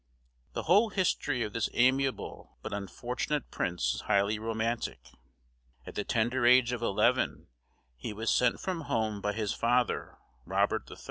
[0.53, 4.97] The whole history of this amiable but unfortunate prince is highly romantic.
[5.85, 7.49] At the tender age of eleven,
[7.97, 10.97] he was sent from home by his father, Robert III.